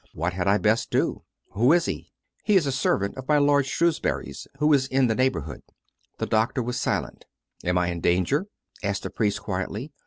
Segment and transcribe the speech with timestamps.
[0.15, 1.21] What had I best do?"
[1.51, 2.11] "Who is he?""
[2.43, 5.61] He is a servant of my lord Shrewsbury's who is in the neighbourhood."
[6.17, 7.25] The doctor was silent."
[7.63, 8.47] Am I in danger?"
[8.83, 9.91] asked the priest quietly.